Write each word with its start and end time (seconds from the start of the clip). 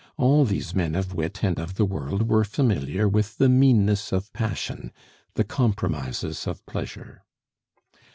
All 0.17 0.45
these 0.45 0.73
men 0.73 0.95
of 0.95 1.13
wit 1.13 1.43
and 1.43 1.59
of 1.59 1.75
the 1.75 1.85
world 1.85 2.27
were 2.27 2.43
familiar 2.43 3.07
with 3.07 3.37
the 3.37 3.47
meanness 3.47 4.11
of 4.11 4.33
passion, 4.33 4.91
the 5.35 5.43
compromises 5.43 6.47
of 6.47 6.65
pleasure. 6.65 7.21